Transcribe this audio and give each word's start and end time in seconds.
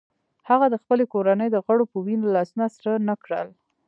هغه 0.49 0.65
د 0.69 0.75
خپلې 0.83 1.05
کورنۍ 1.13 1.47
د 1.51 1.57
غړو 1.65 1.85
په 1.91 1.97
وینو 2.05 2.33
لاسونه 2.35 2.65
سره 2.75 2.93
نه 3.07 3.15
کړل. 3.23 3.47